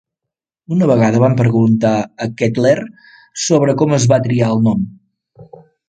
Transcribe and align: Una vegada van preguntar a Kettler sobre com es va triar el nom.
Una 0.75 0.87
vegada 0.91 1.19
van 1.23 1.35
preguntar 1.41 1.93
a 2.27 2.29
Kettler 2.41 2.75
sobre 3.45 3.79
com 3.83 3.97
es 4.03 4.11
va 4.15 4.23
triar 4.29 4.53
el 4.57 4.69
nom. 4.71 4.93